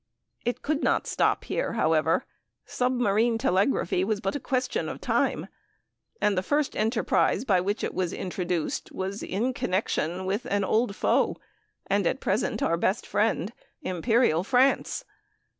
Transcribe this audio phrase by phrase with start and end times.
[0.43, 2.25] It could not stop here, however;
[2.65, 5.45] submarine telegraphy was but a question of time,
[6.19, 10.95] and the first enterprise by which it was introduced was in connection with an old
[10.95, 11.37] foe
[11.85, 13.53] and at present our best friend
[13.83, 15.05] Imperial France.